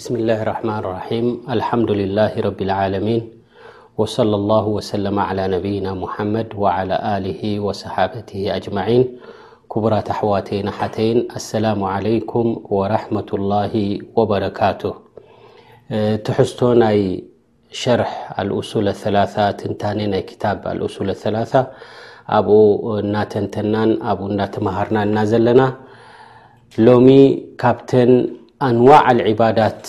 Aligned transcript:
بسم 0.00 0.16
الله 0.22 0.38
الرحمن 0.44 0.80
رحيم 0.98 1.26
لحمدلله 1.60 2.32
رب 2.48 2.60
لعم 2.70 3.06
صلى 4.16 4.36
الله 4.40 4.64
وسل 4.76 5.04
على 5.28 5.44
ممድ 5.86 6.50
على 6.76 6.98
له 7.26 7.40
وصحت 7.66 8.30
جمعي 8.64 9.00
ቡራት 9.82 10.08
ኣحዋت 10.14 10.48
ይ 10.56 10.60
لسلم 11.32 11.80
عل 11.94 12.06
ورحمة 12.78 13.30
الله 13.38 13.72
وبر 14.16 14.42
ትحዝቶ 16.26 16.60
ናይ 16.82 16.98
شርح 17.82 18.10
أሱل 18.40 18.86
لثلثة 18.86 19.60
ታ 19.82 19.84
ና 19.98 20.00
أسل 20.86 21.08
الثلثة 21.16 21.60
ኣ 22.38 22.42
እናተንተና 23.02 23.74
እمሃርና 24.58 24.98
ና 25.14 25.18
ዘለና 25.32 25.60
ሎم 26.88 27.08
ካبተ 27.62 27.90
ኣንዋዕ 28.66 29.02
لዕባዳት 29.18 29.82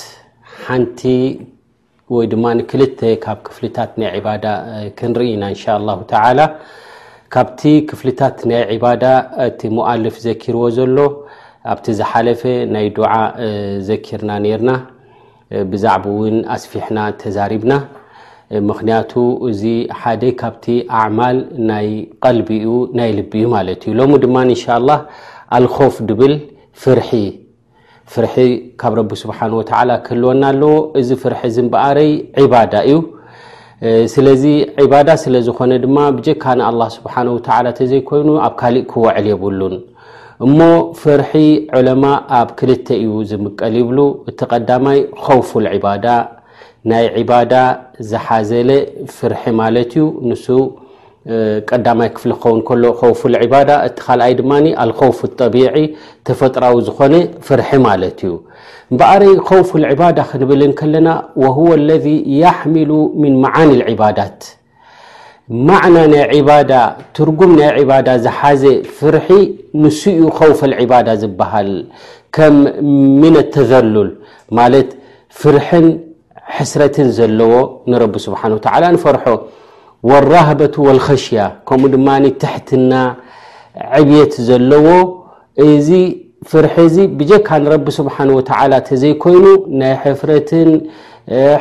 ሓንቲ 0.66 1.02
ወይ 2.16 2.25
ድማ 2.31 2.43
ንክልተ 2.57 2.99
ካብ 3.25 3.39
ክፍልታት 3.48 3.91
ናይ 4.02 4.20
ባዳ 4.25 4.45
ክንርኢና 4.98 5.43
እን 5.52 5.57
ሻ 5.62 5.75
ተላ 6.12 6.39
ካብቲ 7.34 7.62
ክፍልታት 7.89 8.38
ናይ 8.52 8.77
ባዳ 8.84 9.03
እቲ 9.45 9.59
ሞؤልፍ 9.77 10.15
ዘኪርዎ 10.27 10.62
ዘሎ 10.77 10.98
ኣብቲ 11.71 11.85
ዝሓለፈ 11.99 12.41
ናይ 12.76 12.88
ዱዓ 12.99 13.12
ዘኪርና 13.89 14.31
ነርና 14.45 14.70
ብዛዕባ 15.73 16.03
እውን 16.15 16.38
ኣስፊሕና 16.55 16.98
ተዛሪብና 17.23 17.73
ምክንያቱ 18.70 19.12
እዚ 19.51 19.62
ሓደ 19.99 20.23
ካብቲ 20.43 20.65
ኣዕማል 21.03 21.38
ይ 21.90 21.93
ቀልቢኡ 22.23 22.73
ናይ 23.01 23.12
ልቢኡ 23.20 23.48
ማለት 23.57 23.82
እዩ 23.88 23.93
ሎሚ 23.99 24.15
ድማ 24.26 24.35
እንሻ 24.49 24.63
ላ 24.88 24.99
ኣልኮፍ 25.60 25.98
ድብል 26.10 26.35
ፍርሒ 26.84 27.12
ፍርሒ 28.13 28.34
ካብ 28.81 28.93
ረቢ 28.99 29.12
ስብሓን 29.21 29.51
ወተዓላ 29.57 29.91
ክህልወና 30.05 30.43
ኣለዎ 30.54 30.73
እዚ 30.99 31.09
ፍርሒ 31.21 31.41
ዝምበኣረይ 31.55 32.09
ዒባዳ 32.43 32.73
እዩ 32.87 32.98
ስለዚ 34.13 34.43
ዕባዳ 34.84 35.09
ስለዝኮነ 35.21 35.71
ድማ 35.84 35.98
ብጀካ 36.17 36.43
ንኣላ 36.59 36.82
ስብሓን 36.98 37.27
ወተላ 37.35 37.65
እተዘይኮይኑ 37.73 38.29
ኣብ 38.48 38.54
ካሊእ 38.62 38.85
ክወዕል 38.91 39.27
የብሉን 39.32 39.76
እሞ 40.48 40.59
ፍርሒ 41.01 41.32
ዑለማ 41.79 42.04
ኣብ 42.39 42.49
ክልተ 42.62 42.87
እዩ 43.05 43.13
ዝምቀል 43.32 43.76
ይብሉ 43.82 43.99
እቲ 44.32 44.39
ቀዳማይ 44.54 44.99
ከውፉል 45.23 45.67
ዕባዳ 45.76 46.05
ናይ 46.91 47.05
ዕባዳ 47.23 47.54
ዝሓዘለ 48.12 48.70
ፍርሒ 49.17 49.43
ማለት 49.62 49.91
እዩ 49.98 50.05
ንሱ 50.29 50.45
ቀዳማይ 51.69 52.09
ክፍሊ 52.17 52.29
ክኸውን 52.43 52.59
ከሎ 52.67 52.83
ከውፍ 52.99 53.19
ዕባዳ 53.45 53.69
እቲ 53.87 53.97
ካልኣይ 54.05 54.33
ድማኒ 54.39 54.65
ኣልከውፍ 54.83 55.19
ጠቢዒ 55.39 55.75
ተፈጥራዊ 56.27 56.73
ዝኾነ 56.87 57.13
ፍርሒ 57.47 57.69
ማለት 57.87 58.17
እዩ 58.27 58.33
እበኣረይ 58.93 59.33
ከውፍ 59.49 59.69
ዕባዳ 59.91 60.17
ክንብልን 60.31 60.71
ከለና 60.79 61.09
ወهወ 61.43 61.67
ኣለذ 61.77 62.05
ያሕሚሉ 62.43 62.91
ምን 63.21 63.33
መዓኒ 63.43 63.71
ዕባዳት 63.93 64.39
ማዕና 65.67 65.97
ናይ 66.13 66.41
ባዳ 66.47 66.72
ትርጉም 67.16 67.51
ናይ 67.59 67.69
ዕባዳ 67.83 68.07
ዝሓዘ 68.25 68.63
ፍርሒ 68.97 69.29
ንሱኡ 69.83 70.19
ከውፍ 70.38 70.59
ዕባዳ 70.83 71.09
ዝበሃል 71.22 71.72
ከም 72.35 72.55
ምን 73.22 73.35
ኣተዘሉል 73.45 74.09
ማለት 74.57 74.89
ፍርሕን 75.41 75.88
ሕስረትን 76.57 77.09
ዘለዎ 77.17 77.53
ንረቢ 77.91 78.13
ስብሓን 78.27 78.53
ወተላ 78.57 78.83
ንፈርሖ 78.95 79.23
ወራህበት 80.09 80.75
ወልከሽያ 80.85 81.41
ከምኡ 81.69 81.90
ድማ 81.94 82.07
ትሕትና 82.41 82.94
ዕብየት 84.00 84.34
ዘለዎ 84.47 84.88
እዚ 85.66 85.89
ፍርሒ 86.51 86.75
እዚ 86.88 86.95
ብጀካ 87.17 87.47
ንረቢ 87.63 87.85
ስብሓን 88.00 88.29
ወተላ 88.38 88.72
ተዘይኮይኑ 88.88 89.45
ናይ 89.79 89.94
ሕፍረትን 90.03 90.72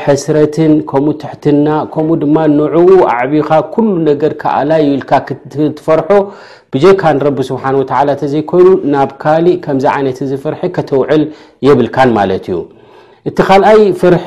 ሕስረትን 0.05 0.73
ከምኡ 0.91 1.15
ትሕትና 1.23 1.67
ከምኡ 1.95 2.17
ድማ 2.23 2.37
ንዕኡ 2.59 2.89
ኣዕብኻ 3.17 3.49
ኩሉ 3.75 3.89
ነገር 4.09 4.33
ካኣላይኢልካ 4.43 5.12
ክትትፈርሖ 5.27 6.09
ብጀካ 6.75 7.03
ንረቢ 7.17 7.39
ስብሓን 7.50 7.77
ወተ 7.83 7.93
ተዘይኮይኑ 8.23 8.69
ናብ 8.93 9.11
ካሊእ 9.23 9.61
ከምዚ 9.67 9.84
ዓይነት 9.97 10.19
እዚ 10.27 10.33
ፍርሒ 10.45 10.62
ከተውዕል 10.77 11.25
የብልካን 11.67 12.11
ማለት 12.19 12.47
እዩ 12.53 12.59
እቲ 13.29 13.39
ካልኣይ 13.49 13.81
ፍርሒ 14.00 14.25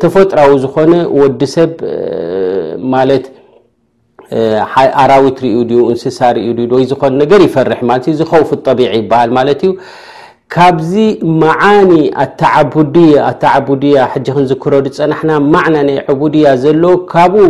ተፈጥራዊ 0.00 0.50
ዝኾነ 0.62 0.92
ወዲ 1.20 1.40
ሰብ 1.54 1.70
ማለት 2.94 3.24
ኣራዊት 5.02 5.38
ርዩ 5.46 5.56
ድዩ 5.70 5.80
እንስሳ 5.92 6.18
ርኡ 6.36 6.46
ድ 6.58 6.72
ወይ 6.76 6.84
ዝኮነ 6.90 7.12
ነገር 7.22 7.40
ይፈርሕ 7.48 7.80
ማለት 7.90 8.04
እዩ 8.10 8.14
እዚ 8.16 8.22
ከውፉት 8.32 8.60
ጠቢዒ 8.68 8.88
ይበሃል 9.02 9.30
ማለት 9.38 9.60
እዩ 9.66 9.72
ካብዚ 10.54 10.92
መዓኒ 11.40 11.90
ኣታዓድያ 12.22 13.12
ኣታዓቡድያ 13.30 13.96
ሕጂ 14.12 14.26
ክንዝክረዱ 14.36 14.84
ዝፀናሕና 14.96 15.30
ማዕናናይ 15.52 15.98
ዕቡድያ 16.12 16.46
ዘለ 16.62 16.84
ካብኡ 17.12 17.44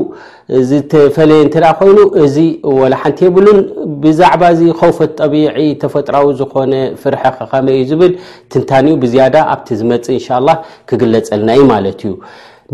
ዝተፈለየ 0.70 1.40
እንትዳ 1.44 1.64
ኮይኑ 1.80 1.98
እዚ 2.24 2.36
ወላ 2.80 2.94
ሓንቲ 3.02 3.20
የብሉን 3.26 3.60
ብዛዕባ 4.02 4.42
እዚ 4.56 4.62
ከውፈት 4.80 5.12
ጠቢዒ 5.22 5.48
ተፈጥራዊ 5.84 6.28
ዝኮነ 6.40 6.72
ፍርሒ 7.02 7.22
ክኸመይ 7.38 7.78
እዩ 7.82 7.88
ዝብል 7.92 8.14
ትንታንኡ 8.52 8.96
ብዝያዳ 9.04 9.36
ኣብቲ 9.54 9.68
ዝመፅእ 9.82 10.16
እንሻ 10.18 10.28
ላ 10.48 10.56
ክግለፀልና 10.92 11.48
እዩ 11.58 11.64
ማለት 11.74 12.00
እዩ 12.06 12.14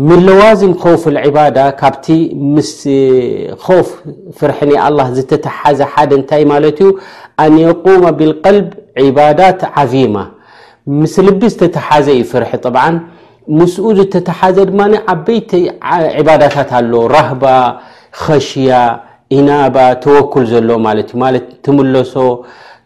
ምለዋዝም 0.05 0.73
ከውፍ 0.81 1.03
ዕባዳ 1.27 1.57
ካብቲ 1.79 2.07
ምስ 2.55 2.71
ከውፍ 3.65 3.89
ፍርሒ 4.39 4.71
ኣላ 4.87 4.99
ዝተተሓዘ 5.15 5.79
ሓደ 5.93 6.11
እንታይ 6.19 6.43
ማለት 6.51 6.77
እዩ 6.83 6.89
ኣንየቁመ 7.43 8.03
ብልቀልብ 8.19 8.67
ዒባዳት 9.05 9.61
ዓظማ 9.83 10.15
ምስ 10.99 11.15
ልቢ 11.27 11.41
ዝተተሓዘ 11.53 12.07
እዩ 12.17 12.23
ፍርሒ 12.33 12.53
ብዓ 12.75 12.83
ምስኡ 13.59 13.85
ዝተተሓዘ 13.99 14.57
ድማ 14.71 14.81
ዓበይቲ 15.13 15.51
ዕባዳታት 16.21 16.71
ኣሎ 16.79 16.93
ረህባ 17.15 17.43
ኸሽያ 18.21 18.71
ኢናባ 19.37 19.77
ተወኩል 20.03 20.45
ዘሎ 20.53 20.69
ማለት 20.87 21.09
እዩ 21.15 21.21
ት 21.45 21.57
ትምለሶ 21.67 22.13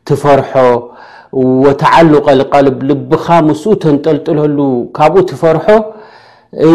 ትፈርሖ 0.09 0.51
ወተዓሉቀ 1.66 2.28
ልቀል 2.39 2.67
ልብካ 2.91 3.25
ምስኡ 3.49 3.73
ተንጠልጥለሉ 3.83 4.57
ካብኡ 4.99 5.22
ትፈርሖ 5.33 5.67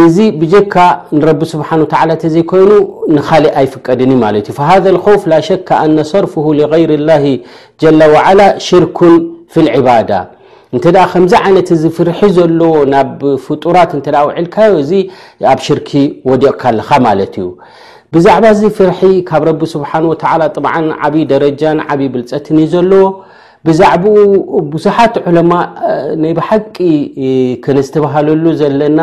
እዚ 0.03 0.19
ብጀካ 0.41 0.75
ንረቢ 1.16 1.41
ስብሓን 1.54 1.81
ወተ 1.84 1.92
ተዘይኮይኑ 2.22 2.70
ንካሊእ 3.16 3.53
ኣይፍቀድን 3.60 4.12
ማለት 4.22 4.47
እዩ 4.50 4.54
فሃذ 4.59 4.84
لከውፍ 4.97 5.22
ላ 5.32 5.34
ሸከ 5.48 5.69
አነ 5.84 5.97
ሰርፍሁ 6.12 6.44
لغይር 6.60 6.91
الላه 6.98 7.25
ጀላ 7.81 8.00
ዋዓላ 8.15 8.41
ሽርኩ 8.66 8.98
ፊ 9.53 9.54
الዕባዳ 9.65 10.10
እንተ 10.75 10.84
ከምዚ 11.12 11.32
ዓይነት 11.44 11.69
እዚ 11.76 11.82
ፍርሒ 11.97 12.20
ዘለዎ 12.36 12.75
ናብ 12.92 13.20
ፍጡራት 13.47 13.91
እንተ 13.97 14.06
ውዒልካዮ 14.28 14.70
እዚ 14.82 14.92
ኣብ 15.53 15.59
ሽርክ 15.66 15.88
ወዲቕካ 16.31 16.62
ኣለኻ 16.72 16.88
ማለት 17.09 17.34
እዩ 17.41 17.47
ብዛዕባ 18.15 18.44
ዚ 18.59 18.62
ፍርሒ 18.78 19.00
ካብ 19.28 19.42
ረቢ 19.50 19.60
ስብሓን 19.75 20.04
ወተ 20.12 20.25
ጥዓ 20.56 20.75
ዓብዪ 21.04 21.16
ደረጃን 21.34 21.78
ዓብይ 21.91 22.09
ብልፀትን 22.15 22.59
ዘለዎ 22.72 23.04
ብዛዕባኡ 23.67 24.17
ብዙሓት 24.72 25.15
ዑለማ 25.28 25.53
ናይ 26.22 26.33
ብሓቂ 26.39 26.77
ክነዝተበሃለሉ 27.65 28.44
ዘለና 28.61 29.00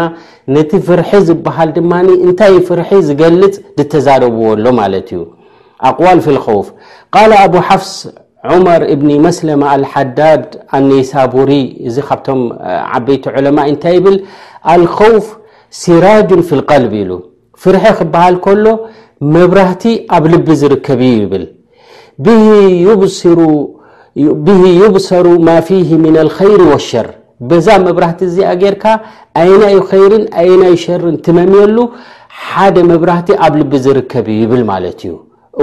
ነቲ 0.56 0.72
ፍርሒ 0.88 1.10
ዝበሃል 1.28 1.70
ድማ 1.78 1.92
እንታይ 2.26 2.56
ፍርሒ 2.68 2.90
ዝገልጽ 3.08 3.56
ዝተዛረብዎ 3.80 4.42
ኣሎ 4.56 4.66
ማለት 4.82 5.08
እዩ 5.16 5.22
ኣቕዋል 5.90 6.20
ፊ 6.26 6.36
ልኸውፍ 6.38 6.68
ቃል 7.16 7.32
ኣብ 7.44 7.54
ሓፍظ 7.70 7.92
ዑመር 8.54 8.82
እብኒ 8.94 9.10
መስለማ 9.28 9.64
አልሓዳድ 9.74 10.48
ኣነሳቡሪ 10.78 11.52
እዚ 11.90 11.98
ካብቶም 12.08 12.42
ዓበይቲ 12.96 13.26
ዕለማ 13.38 13.58
እንታይ 13.74 13.96
ይብል 14.00 14.18
ኣልኸውፍ 14.74 15.28
ሲራጅን 15.82 16.42
ፊልቀልብ 16.50 16.94
ኢሉ 17.02 17.12
ፍርሒ 17.64 17.86
ክበሃል 18.00 18.36
ከሎ 18.46 18.66
መብራህቲ 19.36 19.84
ኣብ 20.16 20.24
ልቢ 20.34 20.48
ዝርከብ 20.62 21.02
ይብል 21.12 21.46
ብህ 22.26 22.44
ዩብሲሩ 22.88 23.40
ብ 24.46 24.50
ዩብሰሩ 24.80 25.28
ማ 25.48 25.54
ፊሂ 25.68 25.88
ምና 26.04 26.18
ልከይር 26.28 26.62
ወሸር 26.72 27.08
በዛ 27.50 27.68
መብራህቲ 27.86 28.20
እዚኣ 28.30 28.50
ጌርካ 28.62 28.84
ኣይናይ 29.42 29.78
ኸይርን 29.92 30.26
ኣይናዩ 30.42 30.74
ሸርን 30.84 31.16
ትመምየሉ 31.26 31.78
ሓደ 32.50 32.76
መብራህቲ 32.92 33.30
ኣብ 33.46 33.54
ልቢ 33.62 33.74
ዝርከብ 33.86 34.28
ይብል 34.42 34.62
ማለት 34.72 35.00
እዩ 35.06 35.14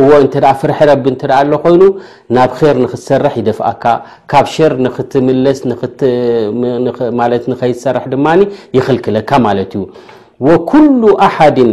እዎ 0.01 0.09
እንተ 0.25 0.35
ፍርሒ 0.61 0.79
ረቢ 0.91 1.05
እንትኣ 1.13 1.31
ኣሎ 1.43 1.53
ኮይኑ 1.65 1.83
ናብ 2.37 2.51
ር 2.75 2.75
ንክትሰርሕ 2.83 3.35
ይደፍአካ 3.41 3.85
ካብ 4.33 4.47
ሸር 4.55 4.75
ንኽትምለስ 4.85 5.59
ት 6.01 6.11
ንከይሰርሕ 7.53 8.05
ድማ 8.15 8.27
ይክልክለካ 8.79 9.31
ማለት 9.49 9.73
እዩ 9.79 9.85
ወኩሉ 10.49 11.03
ኣሓድን 11.29 11.73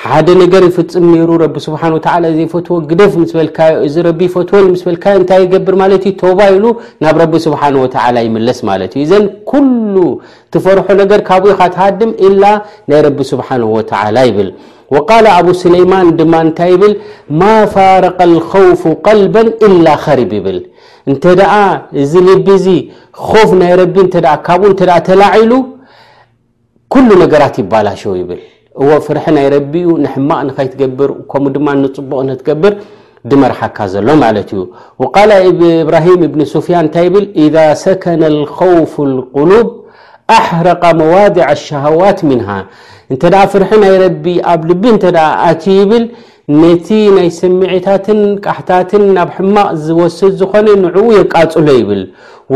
ሓደ 0.00 0.28
ነገር 0.40 0.62
ይፍፅም 0.68 1.04
ነይሩ 1.14 1.30
ረቢ 1.42 1.56
ስብሓን 1.66 1.92
ወ 1.96 1.98
ዘይፈትዎ 2.36 2.76
ግደፍ 2.90 3.12
ስ 3.30 3.32
በዮ 3.38 3.48
እዚ 3.86 3.96
ረቢ 4.06 4.20
ፈትዎ 4.34 4.60
ስ 4.80 4.84
በካዮ 4.88 5.16
እንታይ 5.20 5.40
ይገብር 5.46 5.74
ማለት 5.82 6.04
እዩ 6.10 6.14
ተባኢሉ 6.22 6.64
ናብ 7.04 7.16
ረቢ 7.22 7.34
ስብሓ 7.46 7.62
ላ 8.16 8.22
ይምለስ 8.26 8.60
ማለት 8.70 8.92
እዩ 8.96 9.02
እዘን 9.06 9.24
ኩሉ 9.50 9.94
ትፈርሑ 10.54 10.86
ነገር 11.02 11.20
ካብኡ 11.28 11.52
ካትሃድም 11.60 12.12
ላ 12.42 12.46
ናይ 12.92 13.02
ረቢ 13.06 13.18
ስብሓን 13.32 13.64
ወላ 13.74 14.16
ይብል 14.28 14.48
ወቃል 14.96 15.26
ኣብ 15.36 15.46
ስለይማን 15.62 16.08
ድማ 16.20 16.32
እንታይ 16.46 16.70
ይብል 16.74 16.94
ማ 17.42 17.50
ፋረቀ 17.74 18.18
ኸውፍ 18.52 18.82
ቀልበን 19.08 19.48
ኢላ 19.68 19.86
ኸሪብ 20.06 20.32
ይብል 20.38 20.58
እንተ 21.10 21.22
ደኣ 21.40 21.52
እዚ 22.04 22.12
ልቢ 22.28 22.46
እዚ 22.58 22.68
ኮፍ 23.28 23.50
ናይ 23.60 23.72
ረቢ 23.82 23.96
ተ 24.14 24.36
ካብኡ 24.48 24.72
ተኣ 24.80 24.90
ተላዒሉ 25.10 25.52
ኩሉ 26.94 27.08
ነገራት 27.24 27.54
ይባላሸው 27.62 28.14
ይብል 28.22 28.42
እዎ 28.80 28.90
ፍርሒ 29.06 29.24
ናይ 29.36 29.46
ረቢእኡ 29.54 29.88
ንሕማቕ 30.04 30.40
ንኸይትገብር 30.48 31.10
ከምኡ 31.30 31.50
ድማ 31.56 31.66
ንጽቡቕ 31.82 32.12
ንትገብር 32.28 32.72
ድመርሓካ 33.30 33.78
ዘሎ 33.92 34.06
ማለት 34.24 34.48
እዩ 34.54 34.60
ቃል 35.16 35.30
ኢብራሂም 35.50 36.20
እብኒ 36.28 36.40
ሱፍያን 36.54 36.84
እንታይ 36.86 37.04
ይብል 37.08 37.26
ኢዳ 37.44 37.56
ሰከነ 37.84 38.22
ልኸውፍ 38.38 38.94
ልቁሉብ 39.16 39.68
ኣሕረቀ 40.38 40.82
መዋድዕ 41.00 41.48
ሸሃዋት 41.66 42.18
ምንሃ 42.30 42.48
እንተ 43.12 43.22
ደኣ 43.34 43.42
ፍርሒ 43.52 43.70
ናይ 43.84 43.94
ረቢ 44.04 44.24
ኣብ 44.52 44.60
ልቢ 44.70 44.82
እንተ 44.94 45.04
ደኣ 45.16 45.28
ኣትዩ 45.50 45.76
ይብል 45.82 46.04
ነቲ 46.60 46.88
ናይ 47.16 47.28
ስሚዒታትን 47.38 48.20
ቃሕታትን 48.44 49.04
ናብ 49.16 49.28
ሕማቕ 49.36 49.68
ዝወስድ 49.86 50.32
ዝኾነ 50.40 50.66
ንዕኡ 50.84 51.06
የቃፅሎ 51.20 51.66
ይብል 51.80 52.02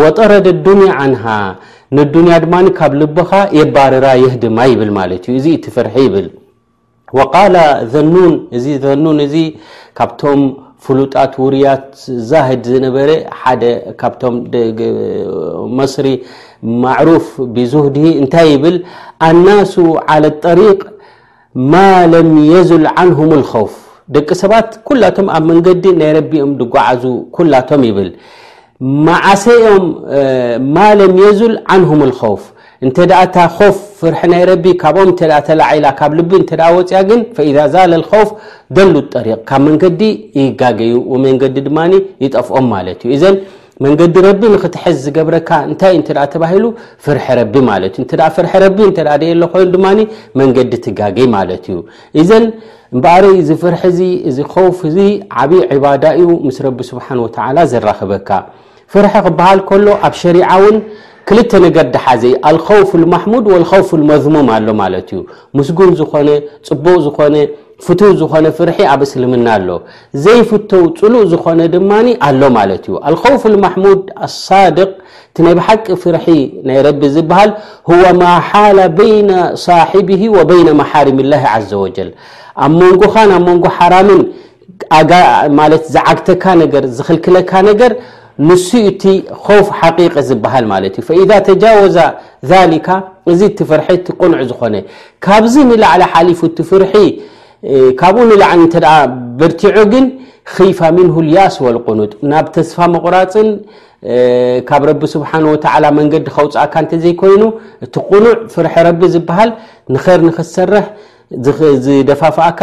ወጠረደ 0.00 0.46
ኣዱንያ 0.56 0.92
ዓንሃ 1.02 1.24
ንዱንያ 1.96 2.34
ድማ 2.42 2.56
ካብ 2.78 2.92
ልበካ 3.00 3.32
የባርራ 3.58 4.06
የህድማ 4.22 4.58
ይብል 4.72 4.90
ማለት 4.96 5.24
እዩ 5.30 5.34
እዚ 5.40 5.46
ትፍርሒ 5.64 5.94
ይብል 6.06 6.26
ወቃል 7.18 7.54
ዘኑን 7.92 8.32
እዚ 8.58 8.64
ዘኑን 8.84 9.18
እዚ 9.26 9.34
ካብቶም 9.98 10.40
ፍሉጣት 10.86 11.32
ውርያት 11.42 11.86
ዛህድ 12.30 12.64
ዝነበረ 12.72 13.08
ሓደ 13.42 13.62
ካብቶም 14.00 14.34
መስሪ 15.80 16.06
ማዕሩፍ 16.84 17.28
ብዙህድ 17.58 17.96
እንታይ 18.20 18.48
ይብል 18.54 18.76
ኣናሱ 19.28 19.74
ዓለ 20.14 20.24
ጠሪቅ 20.46 20.80
ማ 21.72 21.84
ለም 22.12 22.30
የዝል 22.52 22.84
ዓንሁም 23.02 23.30
اልከውፍ 23.38 23.74
ደቂ 24.16 24.28
ሰባት 24.42 24.68
ኩላቶም 24.88 25.28
ኣብ 25.36 25.44
መንገዲ 25.52 25.84
ናይ 26.00 26.10
ረቢኦም 26.18 26.50
ድጓዓዙ 26.60 27.02
ኩላቶም 27.38 27.84
ይብል 27.90 28.10
ማዓሰኦም 29.06 29.84
ማለም 30.76 31.12
የዙል 31.24 31.54
ዓንሁም 31.74 32.00
ከውፍ 32.20 32.42
እንተ 32.84 32.96
ደኣእታ 33.10 33.36
ውፍ 33.58 33.76
ፍርሒ 33.98 34.18
ናይ 34.32 34.42
ረቢ 34.50 34.64
ካብኦም 34.82 35.10
እተኣ 35.12 35.30
ተላዓላ 35.46 35.86
ካብ 35.98 36.12
ልቢ 36.18 36.30
እንተ 36.40 36.50
ወፅያ 36.76 36.98
ግን 37.08 37.20
ፈኢዛ 37.36 37.58
ዛለከውፍ 37.74 38.30
ደሉ 38.78 38.94
ጠሪቕ 39.14 39.38
ካብ 39.50 39.60
መንገዲ 39.68 40.00
ይጋገዩ 40.40 40.94
ወመንገዲ 41.12 41.56
ድማ 41.68 41.78
ይጠፍኦም 42.24 42.66
ማለት 42.74 42.98
እዩ 43.06 43.14
እዘን 43.18 43.38
መንገዲ 43.84 44.14
ረቢ 44.26 44.42
ንኽትሐዝ 44.56 44.98
ዝገብረካ 45.06 45.48
እንታይ 45.68 45.96
እተ 46.00 46.10
ተባሂሉ 46.34 46.66
ፍርሒ 47.06 47.24
ረቢ 47.40 47.54
ማለት 47.70 47.96
እዩ 48.00 48.04
እ 48.26 48.28
ፍር 48.36 48.64
ቢእ 48.76 49.34
ሎ 49.40 49.48
ኮይኑ 49.54 49.66
ድማ 49.76 49.86
መንገዲ 50.42 50.72
ትጋገይ 50.86 51.26
ማለት 51.36 51.64
እዩ 51.72 51.78
እዘን 52.22 52.46
እምበኣሪ 52.94 53.26
ዝፍርሒ 53.48 53.82
ዚ 53.96 54.00
እዚ 54.28 54.38
ከውፍ 54.52 54.78
እዚ 54.90 54.98
ዓብዪ 55.42 55.60
ዕባዳ 55.78 56.04
እዩ 56.20 56.28
ምስ 56.48 56.58
ረቢ 56.68 56.78
ስብሓን 56.92 57.20
ወተላ 57.26 57.58
ዘራኸበካ 57.72 58.28
ፍርሒ 58.94 59.12
ክበሃል 59.26 59.60
ከሎ 59.68 59.86
ኣብ 60.08 60.14
ሸሪዓ 60.22 60.42
እውን 60.58 60.76
ክልተ 61.28 61.52
ነገር 61.66 61.86
ድሓዘ 61.94 62.22
አልከውፍ 62.48 62.90
መሙድ 63.12 63.44
ወልከውፍ 63.52 63.88
መዝሙም 64.10 64.48
ኣሎ 64.56 64.66
ማለት 64.80 65.08
እዩ 65.14 65.20
ምስጉን 65.58 65.92
ዝኾነ 66.00 66.28
ፅቡቅ 66.68 66.94
ዝኾነ 67.06 67.34
ፍቱ 67.86 68.00
ዝኾነ 68.20 68.44
ፍርሒ 68.58 68.76
ኣብ 68.92 69.00
እስልምና 69.06 69.46
ኣሎ 69.56 69.68
ዘይፍተው 70.24 70.84
ፅሉእ 71.00 71.24
ዝኾነ 71.32 71.60
ድማ 71.74 71.90
ኣሎ 72.28 72.40
ማለት 72.58 72.84
እዩ 72.88 72.94
ኣልከውፍ 73.10 73.44
ማሙድ 73.64 74.02
ኣሳድቅ 74.26 74.90
እቲ 75.30 75.36
ናይ 75.46 75.54
ብሓቂ 75.60 75.84
ፍርሒ 76.02 76.26
ናይ 76.68 76.78
ረቢ 76.88 77.02
ዝበሃል 77.16 77.50
ህወ 77.88 78.02
ማ 78.20 78.24
ሓላ 78.50 78.78
በይነ 78.98 79.30
صሕብሂ 79.64 80.20
ወበይነ 80.36 80.68
መሓርም 80.80 81.18
ላ 81.30 81.34
ዘ 81.70 81.72
ወጀል 81.84 82.10
ኣብ 82.66 82.72
መንጎኻንብ 82.82 83.42
መንጎ 83.48 83.64
ሓራምን 83.78 84.22
ት 85.82 85.84
ዝዓግተካ 85.94 86.44
ነገር 86.62 86.84
ዝኽልክለካ 86.98 87.52
ነገር 87.70 87.92
ንሱ 88.48 88.68
እቲ 88.90 89.02
ኸውፍ 89.44 89.68
ሓቂቀ 89.78 90.14
ዝበሃል 90.28 90.64
ማለት 90.72 90.94
እዩ 91.00 91.04
ፈ 91.08 91.30
ተጃወዘ 91.48 91.98
ሊካ 92.72 92.88
እዚ 93.30 93.40
እቲ 93.50 93.58
ፍርሒ 93.70 93.86
እቲ 93.98 94.06
ቕኑዕ 94.20 94.40
ዝኾነ 94.50 94.74
ካብዚ 95.24 95.54
ንላዕለ 95.68 96.02
ሓሊፉ 96.12 96.40
እቲ 96.50 96.58
ፍርሒ 96.70 96.92
ካብኡ 98.00 98.22
ንላዕሊ 98.30 98.60
ብርቲዑ 99.40 99.76
ግን 99.92 100.06
ፋ 100.78 100.80
ምንሁ 100.96 101.14
ልያስወልቁኑጥ 101.28 102.12
ናብ 102.30 102.46
ተስፋ 102.56 102.76
መቑራፅን 102.94 103.48
ካብ 104.68 104.82
ረቢ 104.90 105.02
ስብሓንه 105.14 105.46
ወ 105.52 105.56
መንገዲ 105.98 106.24
ከውፅእካ 106.36 106.74
እንተዘይኮይኑ 106.84 107.42
እቲ 107.84 107.94
ቕኑዕ 108.10 108.32
ፍርሒ 108.54 108.74
ረቢ 108.88 109.00
ዝበሃል 109.14 109.50
ንኸር 109.94 110.20
ንክትሰርሕ 110.28 110.86
ዝደፋፍእካ 111.86 112.60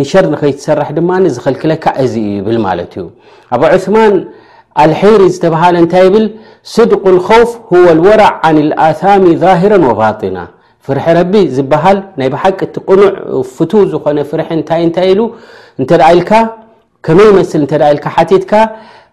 ንሸር 0.00 0.24
ንከይትሰርሕ 0.32 0.88
ድማ 0.98 1.10
ዝኽልክለካ 1.36 1.84
እዚ 2.04 2.14
ይብል 2.38 2.58
ማለት 2.68 2.92
እዩ 3.00 3.06
ኣብ 3.54 3.62
ማን 3.94 4.14
ኣልحሪ 4.82 5.20
ዝተበሃለ 5.34 5.74
እንታይ 5.84 6.04
ይብል 6.08 6.26
ስድق 6.74 7.04
خውፍ 7.28 7.50
هو 7.72 7.84
الወረع 7.96 8.30
عن 8.44 8.56
الኣثاሚ 8.64 9.24
ظهራ 9.42 9.72
وባطና 9.88 10.36
ፍርሒ 10.86 11.04
ረቢ 11.18 11.34
ዝበሃል 11.56 11.98
ናይ 12.18 12.28
ብሓቂ 12.34 12.60
ቲ 12.74 12.76
ቕኑዕ 12.88 13.06
ፍቱ 13.56 13.72
ዝኾነ 13.92 14.18
ፍርሒ 14.30 14.48
እንታይ 14.58 14.80
እንታይ 14.86 15.06
ኢሉ 15.12 15.20
እንተ 15.80 15.90
ደ 16.00 16.02
ኢልካ 16.14 16.30
ከመ 17.06 17.18
መስሊ 17.36 17.62
እተ 17.66 17.72
ኢልካ 17.92 18.06
ሓቲትካ 18.16 18.52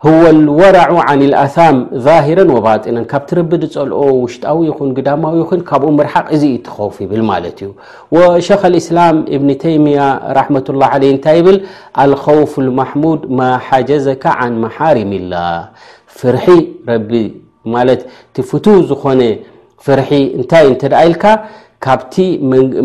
هو 0.06 0.30
الوረع 0.30 0.88
عن 1.10 1.20
الኣثም 1.30 1.76
ظهረا 2.08 2.44
وبطن 2.56 2.98
ካብቲ 3.12 3.30
ረቢ 3.40 3.52
ጸልኦ 3.76 4.00
ውሽጣዊ 4.24 4.58
ይኹን 4.70 4.90
ግዳማዊ 4.98 5.34
ይኹን 5.42 5.60
ካብኡ 5.70 5.90
مርሓቅ 5.98 6.26
እዚ 6.36 6.44
እትኸውፍ 6.58 6.96
ይብል 7.04 7.22
ማለት 7.32 7.56
እዩ 7.66 7.70
وشክ 8.16 8.62
الእسላም 8.72 9.16
እብኒ 9.36 9.50
ተይምያ 9.64 10.00
ረحمة 10.40 10.68
الله 10.72 10.88
عله 10.94 11.08
እንታይ 11.16 11.40
ብል 11.46 11.58
አلخوፍ 12.02 12.52
المحሙوድ 12.66 13.22
ማ 13.38 13.40
ሓጀዘካ 13.68 14.24
عن 14.40 14.52
مሓርም 14.64 15.12
الላه 15.20 15.60
ፍር 16.20 16.36
ረ 16.88 16.90
ለት 17.88 18.02
ቲ 18.36 18.38
ፍቱ 18.50 18.66
ዝኾነ 18.90 19.22
ፍርሒ 19.86 20.10
እንታይ 20.38 20.66
እተደኣኢልካ 20.76 21.24
ካብቲ 21.86 22.16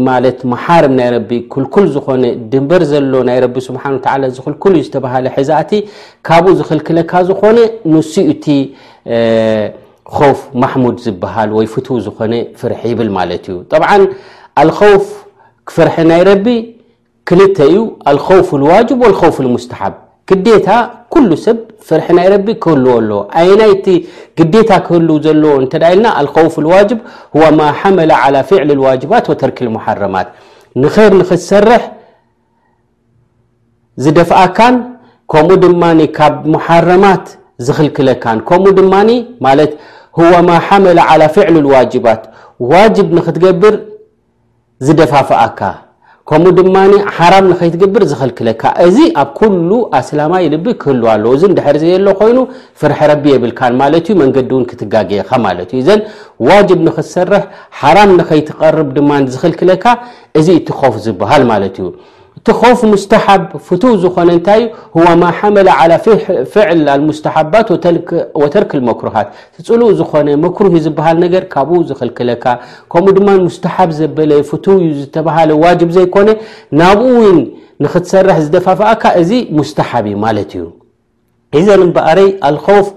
ማለት 0.08 0.38
መሓርም 0.52 0.92
ናይ 0.98 1.08
ረቢ 1.14 1.30
ክልኩል 1.52 1.86
ዝኮነ 1.94 2.24
ድንበር 2.52 2.82
ዘሎ 2.92 3.12
ናይ 3.28 3.38
ረቢ 3.44 3.56
ስብሓን 3.68 3.96
ወ 4.24 4.28
ዝክልኩል 4.36 4.74
ዝተባሃለ 4.86 5.26
ሕዛእቲ 5.36 5.72
ካብኡ 6.28 6.50
ዝኽልክለካ 6.58 7.12
ዝኮነ 7.30 7.58
ንሱ 7.94 8.12
እቲ 8.32 8.46
ኸውፍ 10.16 10.40
ማሕሙድ 10.62 10.96
ዝበሃል 11.04 11.50
ወይ 11.58 11.66
ፍት 11.74 11.86
ዝኮነ 12.06 12.34
ፍርሒ 12.62 12.80
ይብል 12.92 13.10
ማለት 13.18 13.44
እዩ 13.50 13.56
ጠብዓ 13.72 13.88
ኣልከውፍ 14.62 15.06
ክፍርሒ 15.68 15.96
ናይ 16.12 16.22
ረቢ 16.30 16.46
ክልተ 17.28 17.56
እዩ 17.72 17.78
ኣልከውፍ 18.12 18.48
ዋጅብ 18.72 19.00
ከውፍ 19.20 19.36
ሙስተሓብ 19.56 19.94
ክዴታ 20.30 20.68
ሉ 21.28 21.34
ሰብ 21.46 21.58
ፍርሒ 21.87 22.06
ናይ 22.16 22.26
ረቢ 22.35 22.47
ክህልዎ 22.62 22.90
ኣለዎ 23.00 23.18
ኣይ 23.40 23.50
ናይቲ 23.61 23.87
ግዲታ 24.38 24.71
ክህል 24.87 25.09
ዘለዎ 25.26 25.52
እንተ 25.62 25.75
ዳ 25.83 25.85
ኢልና 25.95 26.06
ኣልከውፍ 26.21 26.54
ዋጅብ 26.75 26.99
ዋ 27.40 27.42
ማ 27.59 27.68
ሓመለ 27.80 28.11
ላ 28.35 28.37
ፍዕሊ 28.49 28.71
ዋጅባት 28.87 29.25
ወተርኪልሙሓረማት 29.33 30.28
ንከይር 30.83 31.12
ንክትሰርሕ 31.21 31.83
ዝደፍኣካን 34.04 34.75
ከምኡ 35.33 35.52
ድማኒ 35.64 36.00
ካብ 36.18 36.35
ሙሓረማት 36.54 37.25
ዝኽልክለካን 37.66 38.38
ከምኡ 38.49 38.68
ድማኒ 38.78 39.11
ማለት 39.47 39.73
ሁዋ 40.18 40.33
ማ 40.49 40.59
ሓመለ 40.66 40.99
ላ 41.23 41.33
ፍዕሊ 41.37 41.54
ዋጅባት 41.76 42.23
ዋጅብ 42.73 43.09
ንክትገብር 43.16 43.75
ዝደፋፍአካ 44.87 45.61
ከምኡ 46.30 46.50
ድማኒ 46.59 46.92
ሓራም 47.16 47.45
ንከይትግብር 47.50 48.02
ዝኽልክለካ 48.11 48.62
እዚ 48.87 48.97
ኣብ 49.23 49.28
ኩሉ 49.40 49.71
ኣስላማ 49.99 50.33
ይልቢ 50.45 50.66
ክህልዋ 50.83 51.06
ኣለው 51.16 51.33
እዚ 51.37 51.42
ድሕርዘየሎ 51.59 52.06
ኮይኑ 52.21 52.38
ፍርሒ 52.80 52.99
ረቢ 53.11 53.25
የብልካን 53.33 53.75
ማለት 53.83 54.06
እዩ 54.11 54.16
መንገዲ 54.23 54.50
እውን 54.54 54.64
ክትጋግኻ 54.71 55.30
ማለት 55.47 55.68
እዩ 55.75 55.80
እዘን 55.85 56.00
ዋጅብ 56.49 56.80
ንክትሰርሕ 56.88 57.42
ሓራም 57.83 58.11
ንኸይትቐርብ 58.18 58.90
ድማ 58.97 59.11
ዝኽልክለካ 59.35 59.87
እዚ 60.40 60.49
እትኸፍ 60.61 60.97
ዝበሃል 61.06 61.45
ማለት 61.52 61.76
እዩ 61.83 61.87
እቲ 62.38 62.49
ኸውፍ 62.61 62.81
ሙስተሓብ 62.93 63.43
ፍቱ 63.66 63.83
ዝኾነ 64.02 64.28
እንታይ 64.37 64.61
እዩ 64.61 64.64
ህዋ 64.97 65.07
ማ 65.21 65.25
ሓመላ 65.38 65.69
ዓላ 65.83 65.93
ፍዕል 66.55 66.83
ኣልሙስተሓባት 66.95 67.66
ወተርክል 68.43 68.81
መኩሩሃት 68.88 69.28
ፅሉእ 69.69 69.93
ዝኾነ 70.00 70.28
መክሩህ 70.45 70.73
ዩ 70.78 70.83
ዝበሃል 70.87 71.16
ነገር 71.25 71.43
ካብኡ 71.55 71.76
ዝኽልክለካ 71.88 72.45
ከምኡ 72.95 73.14
ድማ 73.19 73.28
ሙስተሓብ 73.49 73.90
ዘበለ 74.00 74.33
ፍቱ 74.50 74.64
ዩ 74.85 74.88
ዝተባሃለ 75.00 75.50
ዋጅብ 75.64 75.90
ዘይኮነ 75.97 76.28
ናብኡ 76.83 77.09
እውን 77.23 77.40
ንክትሰርሕ 77.85 78.37
ዝደፋፍኣካ 78.45 79.02
እዚ 79.23 79.31
ሙስተሓብ 79.61 80.05
እዩ 80.12 80.16
ማለት 80.28 80.52
እዩ 80.59 80.64
እዘን 81.61 81.83
እምበኣረይ 81.88 82.31
ኣልከውፍ 82.49 82.88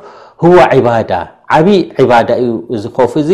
ህዋ 0.43 0.55
ዒባዳ 0.79 1.11
ዓብዪ 1.55 1.77
ዕባዳ 2.01 2.29
እዩ 2.43 2.51
እዚ 2.77 2.83
ከውፍ 2.97 3.13
እዚ 3.21 3.29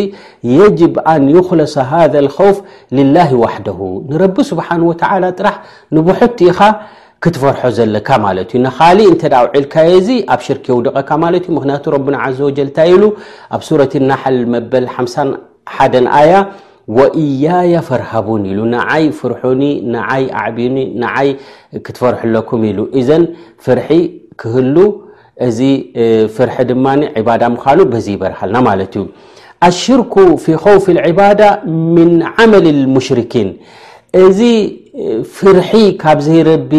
የጅብ 0.57 0.95
ኣን 1.13 1.23
ዩኽለሰ 1.37 1.75
ሃዘ 1.93 2.13
ልኸውፍ 2.27 2.57
ልላህ 2.97 3.29
ዋሕደሁ 3.43 3.79
ንረቢ 4.11 4.35
ስብሓን 4.51 4.81
ወተዓላ 4.89 5.23
ጥራሕ 5.39 5.55
ንብሑቲኢኻ 5.95 6.59
ክትፈርሖ 7.25 7.61
ዘለካ 7.77 8.09
ማለት 8.25 8.49
እዩ 8.53 8.59
ንኻሊእ 8.65 9.09
እንተደ 9.11 9.33
ውዒልካዮ 9.45 9.91
እዚ 10.01 10.09
ኣብ 10.33 10.41
ሽርክ 10.47 10.65
የውደቐካ 10.71 11.09
ማለት 11.25 11.43
እዩ 11.47 11.53
ምክንያቱ 11.57 11.85
ረብና 11.95 12.15
ዘ 12.37 12.39
ወጀል 12.49 12.67
እንታይ 12.69 12.89
ኢሉ 12.95 13.03
ኣብ 13.55 13.61
ሱረት 13.69 13.93
ናሓል 14.09 14.37
መበል 14.53 14.87
ሓሳ 14.95 15.15
1 15.85 15.95
ኣያ 16.19 16.33
ወእያያ 16.97 17.75
ፈርሃቡን 17.89 18.41
ኢሉ 18.51 18.59
ንዓይ 18.73 19.05
ፍርሑኒ 19.19 19.63
ንዓይ 19.93 20.23
ኣዕብዩኒ 20.41 20.77
ንዓይ 21.03 21.29
ክትፈርሑ 21.85 22.21
ለኩም 22.35 22.63
ኢሉ 22.71 22.79
እዘን 23.01 23.23
ፍርሒ 23.65 23.89
ክህሉ 24.41 24.75
እዚ 25.47 25.59
ፍርሒ 26.35 26.55
ድማ 26.69 26.85
ዕባዳ 27.19 27.41
ምዃኑ 27.55 27.79
ብዚ 27.93 28.05
ይበረሃልና 28.15 28.57
ማለት 28.67 28.93
እዩ 28.97 29.05
ኣሽርኩ 29.67 30.15
ፊ 30.43 30.55
ከውፍ 30.63 30.85
اዕባዳ 31.07 31.41
ምን 31.95 32.11
ዓመል 32.43 32.65
لሙሽርኪን 32.81 33.49
እዚ 34.25 34.39
ፍርሒ 35.37 35.69
ካብ 36.03 36.19
ዘይረቢ 36.27 36.73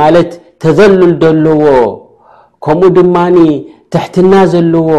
ማለት 0.00 0.30
ተዘልል 0.62 1.12
ዘለዎ 1.22 1.62
ከምኡ 2.64 2.84
ድማኒ 2.98 3.36
ትሕትና 3.92 4.32
ዘለዎ 4.52 4.90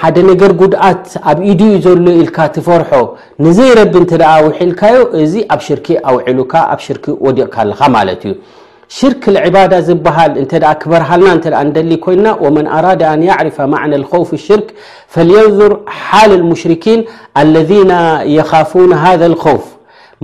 ሓደ 0.00 0.16
ነገር 0.32 0.52
ጉድኣት 0.60 1.04
ኣብ 1.30 1.38
ኢድኡ 1.50 1.70
ዘሎ 1.84 2.04
ኢልካ 2.22 2.36
ትፈርሖ 2.54 2.90
ንዘይረቢ 3.44 3.92
እንተ 4.02 4.12
ውሒልካዮ 4.46 4.98
እዚ 5.22 5.34
ኣብ 5.54 5.60
ሽርኪ 5.66 5.88
ኣውዒሉካ 6.10 6.52
ኣብ 6.74 6.80
ሽርኪ 6.86 7.04
ወዲቕካ 7.26 7.56
ኣለካ 7.64 7.80
ማለት 7.96 8.22
እዩ 8.28 8.32
ሽርክ 8.96 9.24
ዕባዳ 9.44 9.72
ዝብሃል 9.86 10.32
እንተ 10.40 10.52
ክበርሃልና 10.82 11.30
ተ 11.44 11.48
ንደሊ 11.68 11.90
ኮይንና 12.04 12.28
መን 12.56 12.66
ኣራድ 12.76 13.00
ኣን 13.12 13.22
ዕርፍ 13.36 13.56
ማዕና 13.72 13.94
ከውፍ 14.10 14.30
ሽርክ 14.46 14.68
ፈየንظር 15.14 15.72
ሓል 16.02 16.32
ሙሽርኪን 16.50 17.00
አለذና 17.40 17.92
የካፍና 18.36 18.92
ሃذ 19.04 19.22
ኸውፍ 19.44 19.64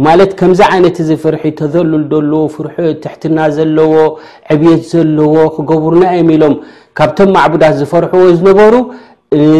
ማለት 0.06 0.30
ከምዚ 0.40 0.60
ዓይነት 0.72 0.96
እዚ 1.04 1.10
ፍርሒ 1.22 1.42
ተዘሉል 1.60 2.04
ደሉ 2.14 2.32
ፍ 2.54 2.66
ትሕትና 3.02 3.38
ዘለዎ 3.58 3.94
ዕብት 4.54 4.82
ዘለዎ 4.92 5.34
ክገብሩና 5.56 6.04
ዮም 6.18 6.30
ኢሎም 6.38 6.54
ካብቶም 7.00 7.32
ማዕቡዳት 7.36 7.74
ዝፈርሐዎ 7.82 8.24
ዝነበሩ 8.38 8.74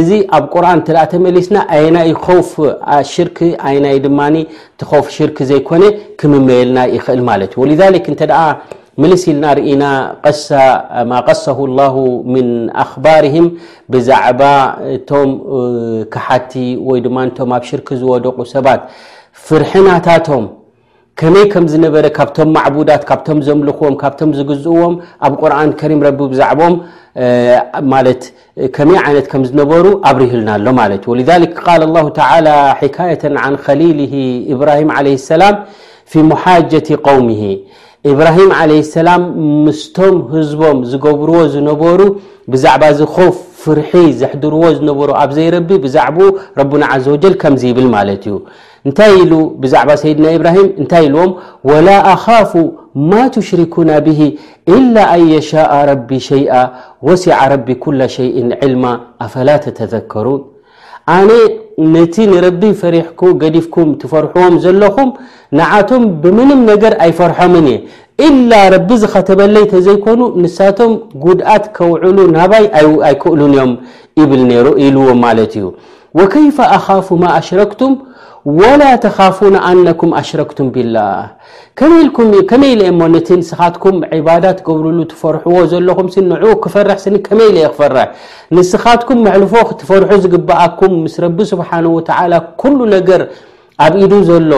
እዚ 0.01 0.11
ኣብ 0.37 0.45
ቁርን 0.57 0.81
ተ 0.89 1.07
ተመሊስና 1.15 1.57
ኣናይ 3.71 3.99
ድማ 4.07 4.21
ቲፍ 4.83 5.07
ሽርክ 5.17 5.39
ዘይኮነ 5.51 5.83
ክምመየልና 6.23 6.79
ይኽእል 6.97 7.21
ማት 7.29 7.41
ምልስ 9.03 9.23
ኢልና 9.31 9.47
ርኢና 9.59 9.85
ማ 11.11 11.19
ቀሰ 11.29 11.45
ምን 12.35 12.49
ኣክባርም 12.85 13.47
ብዛዕባ 13.93 14.43
እቶም 14.97 15.31
ካሓቲ 16.15 16.53
ወይ 16.89 17.01
ድማ 17.07 17.19
ም 17.49 17.53
ኣብ 17.59 17.63
ሽርክ 17.69 17.89
ዝወደቁ 18.01 18.39
ሰባት 18.55 18.81
ፍርሕናታቶም 19.47 20.45
ከመይ 21.21 21.45
ከም 21.53 21.65
ዝነበረ 21.71 22.05
ካብቶም 22.17 22.49
ማዕዳት 22.57 23.03
ካብቶም 23.09 23.39
ዘምልኽዎም 23.47 23.95
ካብቶም 24.03 24.31
ዝግዝእዎም 24.39 24.95
ኣብ 25.27 25.35
ርን 25.53 25.71
ከሪም 25.81 26.01
ብዛዕ 26.33 26.53
ከመይ 28.77 28.99
ዓይነት 29.07 29.27
ከም 29.33 29.43
ዝነበሩ 29.51 29.85
ኣብርህልናኣሎ 30.11 30.67
ማለት 30.81 31.05
ተ 31.29 31.53
ካة 32.97 33.23
ን 33.35 33.55
ከሊል 33.67 33.99
ኢብራሂም 34.55 34.91
ለ 35.07 35.15
ሰላም 35.31 35.57
ፊ 36.13 36.23
ሙሓጀة 36.31 36.89
قوሚሂ 37.07 37.41
ኢብራሂም 38.09 38.51
عለه 38.59 38.81
ሰላም 38.97 39.23
ምስቶም 39.65 40.15
ህዝቦም 40.35 40.79
ዝገብርዎ 40.91 41.39
ዝነበሩ 41.55 42.01
ብዛዕባ 42.53 42.83
ዚ 42.99 43.07
ኮፍ 43.17 43.35
ፍርሒ 43.63 43.91
ዘሕድርዎ 44.21 44.63
ዝነበሩ 44.79 45.09
ኣብዘይረቢ 45.23 45.69
ብዛዕባኡ 45.85 46.29
ረبና 46.61 46.83
ዘ 47.05 47.07
ወጀል 47.15 47.35
ከምዚ 47.43 47.63
ይብል 47.71 47.89
ማለት 47.97 48.23
እዩ 48.29 48.37
እንታይ 48.89 49.13
ኢሉ 49.25 49.33
ብዛዕባ 49.63 49.91
ሰይድና 50.03 50.27
ኢብራሂም 50.39 50.69
እንታይ 50.83 51.05
ኢልዎም 51.09 51.33
ወላ 51.71 51.89
ኣኻፉ 52.15 52.53
ማ 53.11 53.21
ትሽሪኩና 53.35 53.91
ብሂ 54.07 54.21
إላ 54.77 54.97
ኣን 55.17 55.25
የሻء 55.35 55.71
ረቢ 55.91 56.11
ሸይአ 56.31 56.53
ወሲዓ 57.09 57.39
ረቢ 57.55 57.69
ኩለ 57.85 58.01
ሸይء 58.17 58.33
ዕልማ 58.67 58.85
ኣፈላ 59.27 59.51
ተተذከሩን 59.67 60.41
ነቲ 61.95 62.15
ንረቢ 62.31 62.63
ፈሪሕኩ 62.81 63.21
ገዲፍኩም 63.43 63.89
ትፈርሑዎም 64.01 64.55
ዘለኹም 64.65 65.11
ንዓቶም 65.59 66.03
ብምንም 66.23 66.61
ነገር 66.71 66.93
ኣይፈርሖምን 67.05 67.67
እየ 67.73 67.79
ኢላ 68.27 68.53
ረቢ 68.75 68.89
ዝኸተበለ 69.03 69.57
ተዘይኮኑ 69.73 70.21
ንሳቶም 70.43 70.93
ጉድኣት 71.25 71.65
ከውዕሉ 71.77 72.19
ናባይ 72.37 72.65
ኣይክእሉን 73.09 73.53
እዮም 73.57 73.73
ይብል 74.23 74.43
ነይሩ 74.51 74.67
ኢልዎም 74.87 75.21
ማለት 75.27 75.53
እዩ 75.61 75.67
ወከይፈ 76.21 76.57
ኣኻፉ 76.77 77.09
ማ 77.23 77.33
ኣሽረክቱም 77.41 77.93
ወላ 78.59 78.83
ተኻፉና 79.05 79.57
ኣነኩም 79.71 80.11
ኣሽረክቱም 80.21 80.69
ብላ 80.75 80.97
ከኢልከመይ 81.79 82.73
ለእ 82.81 82.89
እሞ 82.93 83.01
ነቲ 83.15 83.29
ንስኻትኩም 83.41 83.97
ዕባዳት 84.19 84.59
ገብርሉ 84.69 84.99
ትፈርሕዎ 85.11 85.57
ዘለኹም 85.73 86.09
ስ 86.15 86.25
ንዕኡ 86.31 86.53
ክፈርሕ 86.65 86.97
ስኒ 87.05 87.17
ከመይ 87.27 87.51
ለ 87.57 87.67
ክፈርሕ 87.75 88.07
ንስኻትኩም 88.59 89.21
መሕልፎ 89.27 89.53
ክትፈርሑ 89.71 90.11
ዝግብኣኩም 90.25 90.95
ምስ 91.05 91.17
ረቢ 91.25 91.39
ስብሓን 91.53 91.87
ወተላ 91.97 92.33
ኩሉ 92.63 92.79
ነገር 92.97 93.21
ኣብ 93.85 93.95
ኢዱ 94.05 94.15
ዘሎ 94.31 94.53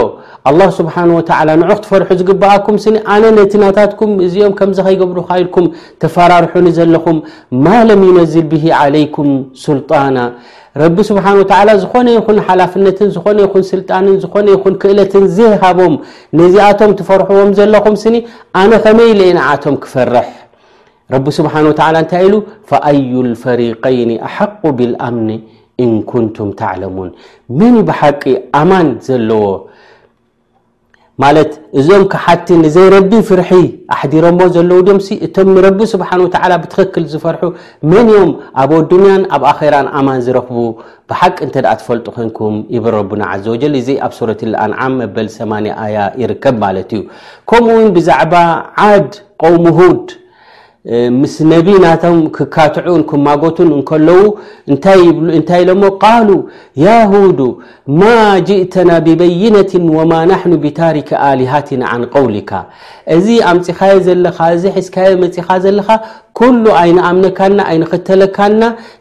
ኣላه 0.51 0.69
ስብሓን 0.79 1.11
ወተላ 1.17 1.49
ንዑ 1.61 1.71
ኽ 1.77 1.81
ትፈርሑ 1.85 2.09
ዝግብኣኩም 2.21 2.77
ስኒ 2.85 2.97
ኣነ 3.15 3.25
ነቲናታትኩም 3.39 4.11
እዚኦም 4.27 4.53
ከምዚ 4.59 4.79
ኸይገብሩካ 4.87 5.29
ኢልኩም 5.43 5.67
ተፈራርሑኒ 6.03 6.67
ዘለኹም 6.79 7.19
ማ 7.65 7.77
ለም 7.89 8.01
ዩነዝል 8.09 8.47
ብሂ 8.53 8.65
ዓለይኩም 8.81 9.29
ስልጣና 9.67 10.17
ረቢ 10.83 10.97
ስብሓን 11.11 11.37
ወተዓላ 11.43 11.71
ዝኾነ 11.83 12.07
ይኹን 12.17 12.37
ሓላፍነትን 12.49 13.09
ዝኾነ 13.17 13.39
ይኹን 13.47 13.65
ስልጣንን 13.73 14.17
ዝኾነ 14.25 14.47
ይኹን 14.55 14.75
ክእለትን 14.85 15.25
ዘሃቦም 15.39 15.95
ነዚኣቶም 16.41 16.93
ትፈርሕዎም 17.01 17.51
ዘለኹም 17.61 17.97
ስኒ 18.05 18.17
ኣነ 18.63 18.73
ከመይ 18.87 19.11
ለኢንዓቶም 19.21 19.77
ክፈርሕ 19.85 20.29
ረቢ 21.15 21.27
ስብሓን 21.41 21.67
ወተላ 21.73 21.95
እንታይ 22.05 22.25
ኢሉ 22.29 22.35
ፍኣዩ 22.69 23.13
ልፈሪቀይን 23.31 24.11
ኣሓق 24.29 24.63
ብልኣምኒ 24.79 25.29
እንኩንቱም 25.85 26.51
ታዕለሙን 26.63 27.11
ምን 27.59 27.75
ብሓቂ 27.89 28.23
ኣማን 28.61 28.89
ዘለዎ 29.09 29.45
ማለት 31.23 31.51
እዞም 31.81 32.05
ከሓቲ 32.13 32.47
ንዘይረቢ 32.63 33.11
ፍርሒ 33.29 33.51
ኣሕዲሮዎ 33.95 34.47
ዘለዉ 34.55 34.79
ድም 34.87 34.99
ሲ 35.07 35.13
እቶም 35.27 35.49
ንረቢ 35.55 35.81
ስብሓን 35.93 36.21
ወተላ 36.25 36.53
ብትኽክል 36.63 37.05
ዝፈርሑ 37.13 37.43
መን 37.91 38.09
ዮም 38.15 38.31
ኣብ 38.63 38.71
ዱንያን 38.91 39.23
ኣብ 39.37 39.43
ኣኼራን 39.51 39.89
ኣማን 39.99 40.23
ዝረኽቡ 40.29 40.59
ብሓቂ 41.11 41.37
እንተ 41.47 41.57
ደኣ 41.67 41.75
ትፈልጡ 41.83 42.07
ኮይንኩም 42.17 42.57
ይብል 42.77 42.95
ረብና 42.97 43.23
ዘወጀል 43.45 43.75
እዚ 43.83 43.89
ኣብ 44.07 44.13
ሱረት 44.19 44.43
ልኣንዓም 44.53 44.95
መበል 45.03 45.29
8 45.37 45.77
ኣያ 45.85 45.99
ይርከብ 46.23 46.57
ማለት 46.65 46.91
እዩ 46.97 47.03
ከምኡውን 47.53 47.93
ብዛዕባ 47.99 48.35
ዓድ 48.89 49.11
ቆውም 49.45 49.67
ሁድ 49.79 50.07
ምስ 51.19 51.35
ነቢ 51.51 51.67
ናቶም 51.83 52.17
ክካትዑኡን 52.37 53.03
ክማጎቱን 53.11 53.69
እከለዉ 53.81 54.23
እንታይ 54.71 55.03
ብ 55.17 55.19
እንታይ 55.39 55.61
ኢሎሞ 55.65 55.83
ቃሉ 56.05 56.29
ያሁዱ 56.85 57.41
ማ 58.01 58.09
ጅእተና 58.49 58.91
ብበይነትን 59.07 59.85
ወማ 59.99 60.13
ናሕኑ 60.31 60.53
ብታሪክ 60.65 61.11
ኣሊሃትና 61.29 61.83
ዓን 61.93 62.03
ቀውሊካ 62.15 62.51
እዚ 63.19 63.27
ኣምፂኻዮ 63.53 63.95
ዘለካ 64.09 64.39
እዚ 64.57 64.65
ሒዝካዮ 64.79 65.13
መፂኻ 65.23 65.49
ዘለካ 65.67 65.89
ኩሉ 66.39 66.65
ዓይን 66.81 66.99
ኣምነካና 67.11 67.59
ኣይንኽተለካና 67.71 68.61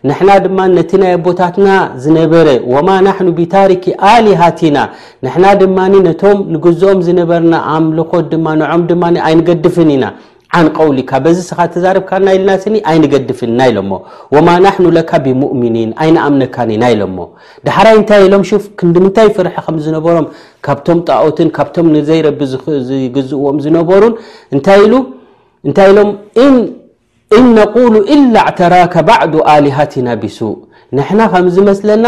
ንሕና 0.09 0.29
ድማ 0.47 0.59
ነቲ 0.77 0.91
ናይኣቦታትና 1.03 1.67
ዝነበረ 2.03 2.47
ወማ 2.73 2.89
ናሕኑ 3.07 3.27
ብታሪክ 3.39 3.83
ኣሊሃትኢና 4.15 4.77
ንሕና 5.25 5.45
ድማኒ 5.63 5.93
ነቶም 6.09 6.39
ንግዝኦም 6.55 7.01
ዝነበርና 7.07 7.53
ኣምልኮት 7.77 8.27
ድማ 8.35 8.47
ንዖም 8.61 8.83
ድማ 8.91 9.03
ኣይንገድፍን 9.29 9.91
ኢና 9.95 10.05
ን 10.65 10.69
ቀውሊካ 10.77 11.11
በዚ 11.25 11.37
ስኻ 11.49 11.59
ተዛርብካና 11.73 12.25
ኢልናስኒ 12.37 12.75
ኣይንገድፍን 12.91 13.51
ና 13.59 13.67
ኢሎሞ 13.71 13.91
ወማ 14.35 14.47
ናሕኑ 14.65 14.85
ለካ 14.97 15.11
ብሙእምኒን 15.25 15.91
ኣይንኣምነካኒኢና 16.03 16.83
ኢሎሞ 16.95 17.17
ድሓራይ 17.65 17.95
እንታይ 17.99 18.23
ኢሎም 18.27 18.43
ፍ 18.63 18.65
ክንዲምንታይ 18.79 19.29
ፍርሒ 19.37 19.55
ከም 19.67 19.77
ዝነበሮም 19.85 20.27
ካብቶም 20.67 20.99
ጣኦትን 21.09 21.51
ካብቶም 21.57 21.87
ንዘይረቢ 21.95 22.39
ዝግዝእዎም 22.53 23.59
ዝነበሩን 23.65 24.15
እንታይ 24.55 24.79
ኢሉእንታይ 24.87 25.89
ኢሎም 25.93 26.11
እን 27.37 27.45
ነቁሉ 27.57 27.93
ኢላ 28.15 28.35
ኣዕተራካ 28.49 28.95
ባዕዱ 29.09 29.33
ኣልሃትና 29.53 30.07
ብሱእ 30.23 30.55
ንሕና 30.97 31.21
ከም 31.33 31.45
ዝመስለና 31.55 32.05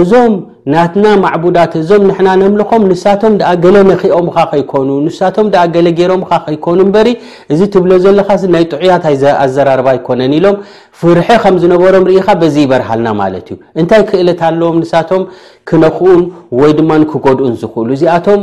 እዞም 0.00 0.34
ናትና 0.72 1.06
ማዕቡዳት 1.24 1.72
እዞም 1.80 2.04
ንሕና 2.08 2.28
ነምልኾም 2.40 2.82
ንሳቶም 2.90 3.34
ደኣ 3.40 3.50
ገለ 3.64 3.76
ነኽኦምካ 3.90 4.36
ከይኮኑ 4.52 4.88
ንሳቶም 5.04 5.46
ደኣ 5.52 5.60
ገለ 5.74 5.88
ገይሮምካ 5.98 6.30
ከይኮኑ 6.46 6.78
እምበሪ 6.86 7.08
እዚ 7.54 7.60
ትብሎ 7.74 7.90
ዘለካ 8.04 8.30
ናይ 8.54 8.64
ጥዑያት 8.70 9.04
ኣዘራርባ 9.44 9.88
ኣይኮነን 9.94 10.32
ኢሎም 10.38 10.56
ፍርሒ 11.00 11.28
ከም 11.42 11.56
ዝነበሮም 11.64 12.04
ርኢካ 12.08 12.28
በዚ 12.40 12.56
ይበርሃልና 12.64 13.08
ማለት 13.20 13.46
እዩ 13.54 13.58
እንታይ 13.82 14.02
ክእለት 14.08 14.40
ኣለዎም 14.48 14.80
ንሳቶም 14.82 15.22
ክነኽኡን 15.68 16.24
ወይ 16.60 16.72
ድማ 16.78 16.90
ንክጎድኡን 17.02 17.54
ዝኽእሉ 17.60 17.88
እዚኣቶም 17.98 18.40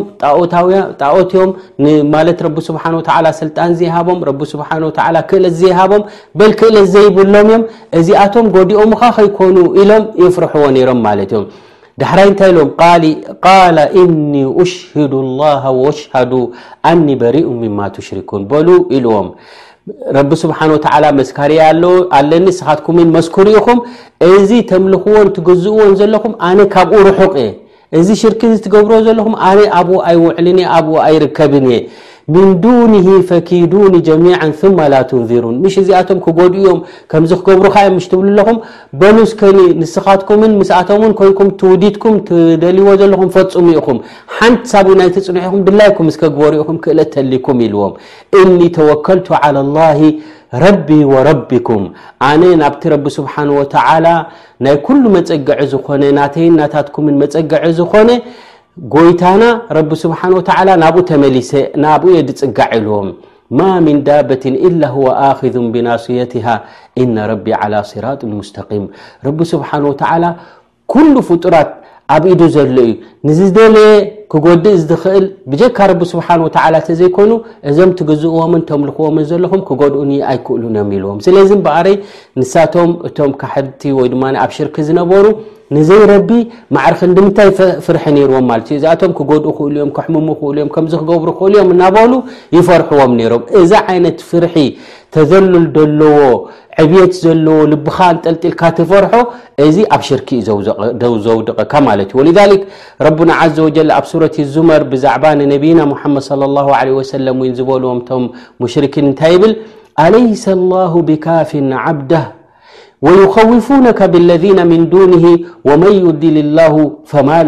ጣኦትዮም 1.01 1.51
ማለት 2.15 2.37
ረቢስብሓን 2.47 2.95
ወተላ 2.99 3.25
ስልጣን 3.41 3.73
ዘይሃቦም 3.81 4.19
ረቢ 4.31 4.39
ስብሓን 4.53 4.85
ወላ 4.89 5.17
ክእለት 5.31 5.55
ዘይሃቦም 5.63 6.05
በል 6.41 6.53
ክእለት 6.61 6.87
ዘይብሎም 6.95 7.37
እዮም 7.47 7.65
እዚኣቶም 8.01 8.47
ጎዲኦምካ 8.55 9.03
ከይኮኑ 9.19 9.57
ኢሎም 9.83 10.05
ይፍርሕዎ 10.25 10.65
ነይሮም 10.77 11.01
ማለት 11.09 11.31
እዮም 11.35 11.47
ዳሕራይ 12.01 12.27
እንታይ 12.29 12.49
ኢሎዎም 12.51 12.69
ቃል 13.47 13.77
እኒ 14.01 14.31
ኡሽሂዱ 14.61 15.13
ላሃ 15.41 15.63
ወሽሃዱ 15.81 16.33
ኣኒ 16.91 17.05
በሪኡ 17.21 17.49
ምማ 17.63 17.79
ትሽሪኩን 17.97 18.43
በሉ 18.51 18.67
ኢልዎም 18.97 19.27
ረቢ 20.17 20.29
ስብሓኑ 20.43 20.69
ወተላ 20.77 21.03
መስካሪ 21.19 21.51
ኣለ 21.67 21.83
ኣለኒ 22.19 22.47
ስኻትኩምን 22.59 23.09
መስኩር 23.17 23.47
ኢኹም 23.59 23.79
እዚ 24.31 24.49
ተምልኽዎን 24.71 25.29
ትግዝእዎን 25.35 25.93
ዘለኹም 25.99 26.33
ኣነ 26.49 26.59
ካብኡ 26.73 26.97
ርሑቕ 27.09 27.33
እየ 27.43 27.49
እዚ 27.99 28.07
ሽርክን 28.21 28.53
ትገብርዎ 28.65 28.99
ዘለኹም 29.09 29.35
ኣነ 29.49 29.59
ኣብኡ 29.79 29.97
ኣይውዕልን 30.09 30.59
እየ 30.63 30.69
ኣብኡ 30.77 30.95
ኣይርከብን 31.07 31.65
እየ 31.71 31.79
ምን 32.33 32.45
ዱንሂ 32.63 33.05
ፈኪዱን 33.29 33.95
ጀሚዓ 34.07 34.35
ማ 34.75 34.81
ላ 34.91 34.95
ትንዚሩን 35.09 35.55
ምሽ 35.63 35.73
እዚኣቶም 35.81 36.19
ክጎድኡ 36.25 36.59
እዮም 36.61 36.79
ከምዚ 37.11 37.31
ክገብሩካ 37.39 37.75
እዮም 37.83 37.95
ምሽ 37.97 38.05
ትብሉ 38.11 38.27
ኣለኹም 38.33 38.57
በሉስከኒ 38.99 39.57
ንስኻትኩምን 39.79 40.53
ምስኣቶምን 40.59 41.13
ኮይንኩም 41.21 41.49
ትውዲድኩም 41.61 42.15
ትደልይዎ 42.29 42.93
ዘለኹም 43.01 43.29
ፈፁሙ 43.35 43.65
ኢኹም 43.79 43.97
ሓንቲ 44.37 44.61
ሳብ 44.73 44.87
ናይ 44.99 45.09
ትፅንዒኹም 45.17 45.59
ድላይኩም 45.69 46.11
ስከግበሩ 46.17 46.53
ኢኹም 46.63 46.77
ክእለ 46.85 46.99
ተሊኩም 47.15 47.59
ኢልዎም 47.67 47.93
እኒ 48.43 48.59
ተወከልቱ 48.79 49.27
ዓላ 49.41 49.57
ላሂ 49.79 50.01
ረቢ 50.63 50.87
ወረቢኩም 51.11 51.83
ኣነ 52.29 52.41
ናብቲ 52.63 52.81
ረቢ 52.95 53.05
ስብሓን 53.17 53.49
ወተዓላ 53.59 54.07
ናይ 54.65 54.75
ኩሉ 54.87 55.03
መፀግዒ 55.17 55.59
ዝኾነ 55.73 56.03
ናተይናታትኩምን 56.21 57.15
መፀግዒ 57.25 57.63
ዝኾነ 57.81 58.09
ጎይታና 58.93 59.43
ረቢ 59.77 59.89
ስብሓን 60.03 60.31
ወተዓላ 60.37 60.69
ናብኡ 60.83 61.01
ተመሊሰ 61.09 61.51
ናብኡየ 61.83 62.17
ድፅጋዒ 62.29 62.69
ኢልዎም 62.77 63.09
ማ 63.57 63.67
ምን 63.85 63.97
ዳበትን 64.07 64.55
ኢላ 64.67 64.81
ሁዋ 64.95 65.07
ኣክዙን 65.27 65.67
ብናስየቲሃ 65.73 66.47
ኢነ 67.03 67.15
ረቢ 67.31 67.45
ዓላ 67.61 67.73
ስራጥ 67.91 68.21
ሙስተቂም 68.35 68.85
ረቢ 69.27 69.39
ስብሓን 69.53 69.83
ወተዓላ 69.89 70.25
ኩሉ 70.95 71.13
ፍጡራት 71.29 71.69
ኣብ 72.13 72.23
ኢዱ 72.33 72.41
ዘሎ 72.55 72.77
እዩ 72.87 72.91
ንዝደለየ 73.27 73.93
ክጎዲእ 74.31 74.77
ዝትኽእል 74.81 75.25
ብጀካ 75.51 75.77
ረቢ 75.91 76.01
ስብሓን 76.13 76.41
ወተዓላ 76.47 76.75
እተዘይኮኑ 76.83 77.31
እዞም 77.69 77.91
ትግዝእዎምን 77.99 78.63
ተምልኽዎምን 78.69 79.27
ዘለኹም 79.31 79.61
ክጎድኡኒ 79.67 80.11
ኣይክእሉን 80.31 80.77
ዮም 80.81 80.89
ኢልዎም 80.97 81.19
ስለዚ 81.27 81.49
እበኣሪ 81.59 81.87
ንሳቶም 82.41 82.91
እቶም 83.09 83.31
ካሕልቲ 83.43 83.81
ወይ 83.99 84.09
ድማ 84.15 84.23
ኣብ 84.45 84.51
ሽርክ 84.57 84.75
ዝነበሩ 84.89 85.25
ንዘይ 85.75 86.01
ረቢ 86.11 86.29
ማዕርክ 86.75 86.99
እንድ 87.07 87.17
ምንታይ 87.25 87.49
ፍርሒ 87.85 88.03
ነይርዎም 88.15 88.45
ማለት 88.51 88.67
እዩ 88.71 88.75
እዚኣቶም 88.79 89.11
ክጎድኡ 89.17 89.51
ክእሉ 89.57 89.75
እዮም 89.81 89.91
ክሕሙሙ 89.97 90.27
ኽእሉ 90.39 90.55
እዮም 90.59 90.69
ከምዚ 90.75 90.93
ክገብሩ 91.01 91.29
ክእሉ 91.39 91.53
እዮም 91.59 91.69
እናበህሉ 91.75 92.13
ይፈርሕዎም 92.57 93.11
ነይሮም 93.19 93.43
እዛ 93.61 93.71
ዓይነት 93.93 94.17
ፍርሒ 94.31 94.55
ተዘልል 95.15 95.67
ዘለዎ 95.77 96.17
ዕብየት 96.83 97.13
ዘለዎ 97.23 97.57
ልብኻን 97.71 98.17
ጠልጢልካ 98.25 98.61
ትፈርሖ 98.79 99.13
እዚ 99.67 99.77
ኣብ 99.95 100.01
ሽርኪ 100.07 100.29
ዘውዘውድቐካ 101.03 101.73
ማለት 101.89 102.11
እዩ 102.13 102.17
ወልሊክ 102.21 102.61
ረቡና 103.07 103.31
ዘ 103.57 103.65
ወጀል 103.67 103.89
ኣብ 103.99 104.05
ሱረት 104.11 104.37
ዙመር 104.53 104.83
ብዛዕባ 104.93 105.23
ንነቢና 105.41 105.79
ሙሓመድ 105.93 106.25
ላ 106.57 106.67
ሰለ 107.13 107.27
ወ 107.41 107.51
ዝበልዎም 107.59 108.01
ቶም 108.11 108.23
ሙሽርክን 108.63 109.07
እንታይ 109.11 109.33
ይብል 109.37 109.53
ኣለይሰ 110.05 110.43
ላሁ 110.71 110.93
ብካፊን 111.09 111.69
ዓብዳ 111.85 112.11
ወኸውፉነ 113.05 113.85
ብለ 114.13 114.29
ን 114.57 114.59
ን 114.81 115.31
ወን 115.69 115.81
ዩድል 116.03 116.37
ማ 117.27 117.39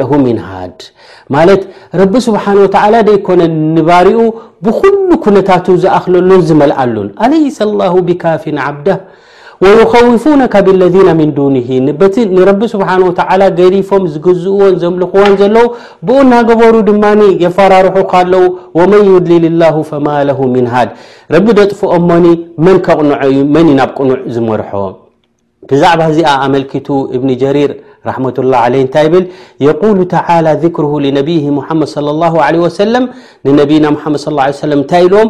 ሃድ 0.52 0.78
ማለት 1.36 1.62
ረቢ 2.00 2.14
ስብሓን 2.26 2.58
ወተዓላ 2.64 2.96
ደይኮነ 3.10 3.42
ንባርኡ 3.76 4.20
ብኩሉ 4.66 5.10
ኩነታት 5.26 5.68
ዝኣኽለሉን 5.84 6.42
ዝመልአሉን 6.50 7.08
ኣለይሰ 7.26 7.58
ላሁ 7.82 7.94
ብካፍን 8.10 8.58
ዓብዳ 8.66 8.88
ወኸውፉነካ 9.64 10.54
ብለና 10.68 11.08
ምን 11.20 11.30
ዱንሂ 11.38 11.68
በቲ 12.02 12.16
ንረቢ 12.36 12.62
ስብሓን 12.74 13.06
ወተዓላ 13.10 13.42
ገሪፎም 13.60 14.04
ዝግዝእዎን 14.16 14.76
ዘምልኽዎን 14.84 15.34
ዘለዉ 15.42 15.66
ብኡ 16.08 16.18
እናገበሩ 16.26 16.74
ድማ 16.90 17.04
የፈራርሑ 17.46 17.96
ካለዉ 18.12 18.44
ወመን 18.82 19.04
ዩድል 19.14 19.46
ላሁ 19.62 19.78
ፈማ 19.94 20.08
ለሁ 20.32 20.40
ምንሃድ 20.58 20.92
ረቢ 21.38 21.48
ደጥፍኦሞኒ 21.62 22.28
መን 22.68 22.78
ከቕንዐእዩ 22.88 23.38
መንዩ 23.58 23.74
ናብ 23.82 23.92
ቅኑዕ 24.00 24.20
ዝመርሖዎም 24.38 24.94
ብዛዕባ 25.72 26.00
እዚኣ 26.12 26.28
ኣመلكቱ 26.46 26.88
እብኒ 27.16 27.30
ጀሪር 27.44 27.72
ረة 28.10 28.38
الله 28.44 28.64
عه 28.72 28.76
እንታይ 28.86 29.08
ብል 29.14 29.26
የقول 29.68 29.98
تعلى 30.16 30.52
ذكره 30.66 30.92
لነብይ 31.06 31.44
ممድ 31.58 31.84
صى 31.94 32.12
الله 32.16 32.32
ه 32.46 32.48
وسل 32.66 32.94
ንነና 33.48 33.86
መድ 34.14 34.22
صىه 34.24 34.42
ه 34.60 34.64
እንታይ 34.80 35.04
ኢልዎም 35.08 35.28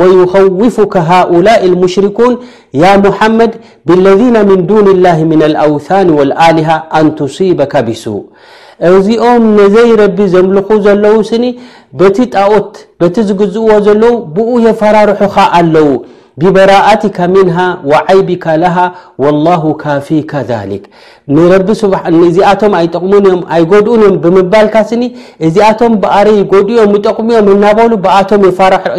ويኸውፉك 0.00 0.94
ሃؤላء 1.10 1.60
الሙሽሪኩوን 1.70 2.34
ያ 2.82 2.84
مሐመድ 3.04 3.52
ብاለذن 3.86 4.36
من 4.50 4.60
دون 4.70 4.86
الله 4.94 5.18
من 5.32 5.40
الأውثاን 5.48 6.06
والኣلهة 6.18 6.76
ኣንتصيبካቢሱ 6.98 8.04
እዚኦም 8.92 9.42
ነዘይ 9.58 9.88
ረቢ 10.00 10.18
ዘምልኩ 10.34 10.68
ዘለው 10.86 11.14
ስኒ 11.28 11.44
በቲ 11.98 12.16
ጣኦት 12.34 12.72
በቲ 13.00 13.14
ዝግዝእዎ 13.28 13.68
ዘለው 13.86 14.14
ብኡ 14.34 14.48
የፈራርሑኻ 14.66 15.34
ኣለው 15.58 15.86
ብበራአትካ 16.44 17.18
ምንሃ 17.34 17.58
ወዓይቢካ 17.90 18.46
ለሃ 18.62 18.74
ወላሁ 19.24 19.62
ካፊ 19.82 20.08
ከذሊክ 20.30 20.82
እዚኣቶም 22.28 22.74
ኣይጠቕሙን 22.80 23.18
እዮም 23.28 23.40
ኣይጎድኡን 23.56 24.02
እዮም 24.04 24.16
ብምባልካ 24.24 24.76
ስኒ 24.90 25.02
እዚኣቶም 25.46 25.94
ብኣረይ 26.02 26.38
ጎድዮም 26.52 26.92
ይጠቕምእዮም 26.98 27.48
እናበሉ 27.54 27.90
ብኣቶም 28.06 28.44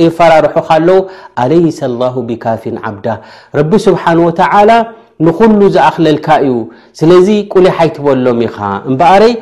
የፈራርሑካኣለዉ 0.05 0.97
ኣለይሰ 1.43 1.79
ላሁ 2.01 2.15
ብካፊን 2.31 2.77
ዓብዳ 2.91 3.05
ረቢ 3.59 3.71
ስብሓን 3.87 4.21
ወተዓላ 4.27 4.71
ንኩሉ 5.27 5.61
ዝኣኽለልካ 5.77 6.27
እዩ 6.47 6.57
ስለዚ 7.01 7.29
ቁልይ 7.53 7.73
ሓይትበሎም 7.77 8.41
ኢኻ 8.49 8.57
እምበኣረይ 8.89 9.33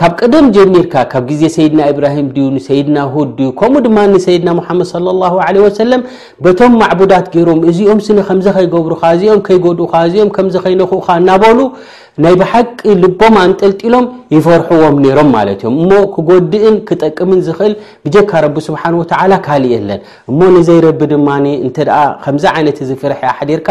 ካብ 0.00 0.12
ቅደም 0.22 0.46
ጀሚርካ 0.56 0.94
ካብ 1.12 1.22
ጊዜ 1.30 1.42
ሰይድና 1.54 1.80
ኢብራሂም 1.92 2.28
ድዩ 2.36 2.44
ንሰይድና 2.54 2.98
ሁድ 3.14 3.30
ድዩ 3.38 3.48
ከምኡ 3.60 3.80
ድማ 3.86 3.98
ንሰይድና 4.12 4.50
ሙሓመድ 4.60 4.88
ለ 5.06 5.12
ላሁ 5.22 5.34
ለ 5.54 5.64
ወሰለም 5.64 6.02
በቶም 6.44 6.72
ማዕቡዳት 6.82 7.26
ገይሮም 7.34 7.60
እዚኦም 7.70 8.00
ስኒ 8.06 8.18
ከምዘ 8.28 8.46
ከይገብሩካ 8.56 9.02
እዚኦም 9.16 9.40
ከይጎዱካ 9.48 9.92
እዚኦም 10.08 10.30
ከምዘ 10.36 10.54
ኸይነኹኡካ 10.66 11.08
እናበሉ 11.22 11.58
ናይ 12.24 12.34
ብሓቂ 12.40 12.78
ልቦ 13.02 13.20
ኣንጠልጢሎም 13.42 14.06
ይፈርሑዎም 14.34 14.96
ነይሮም 15.04 15.28
ማለት 15.36 15.60
እዮም 15.62 15.74
እሞ 15.82 15.92
ክጎድእን 16.14 16.76
ክጠቅምን 16.88 17.40
ዝኽእል 17.46 17.74
ብጀካ 18.06 18.30
ረቢ 18.44 18.56
ስብሓን 18.68 18.94
ወተዓላ 19.00 19.32
ካሊእ 19.46 19.72
የለን 19.74 20.00
እሞ 20.30 20.40
ንዘይረቢ 20.56 21.00
ድማ 21.12 21.28
እተ 21.68 21.78
ከምዚ 22.24 22.44
ዓይነት 22.54 22.78
እዚ 22.84 22.90
ፍርሒ 23.02 23.20
ኣሓዲርካ 23.32 23.68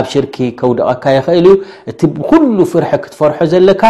ኣብ 0.00 0.04
ሽርኪ 0.12 0.36
ከውደቐካ 0.60 1.04
ይኽእል 1.16 1.48
እዩ 1.52 1.56
እቲ 1.92 2.00
ብኩሉ 2.18 2.58
ፍርሒ 2.72 2.90
ክትፈርሖ 3.06 3.38
ዘለካ 3.54 3.82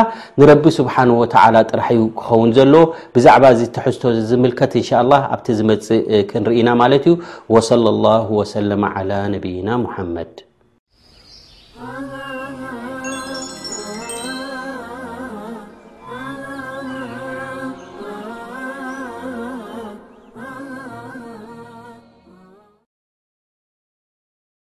ንረቢ 0.43 0.65
ስብሓን 0.79 1.13
ወተዓላ 1.21 1.57
ጥራሕዩ 1.73 2.01
ክኸውን 2.21 2.53
ዘለዎ 2.59 2.85
ብዛዕባ 3.17 3.45
እዚ 3.57 3.63
ተሕዝቶ 3.77 4.03
ዝምልከት 4.31 4.73
እንሻ 4.83 4.91
ላ 5.11 5.19
ኣብቲ 5.35 5.47
ዝመፅእ 5.59 6.01
ክንርኢና 6.31 6.69
ማለት 6.85 7.05
እዩ 7.11 7.17
ወለ 7.57 7.85
ላሁ 8.07 8.27
ወሰለማ 8.41 8.85
ላ 9.11 9.19
ነብይና 9.35 9.69
ሙሓመድ 9.85 10.35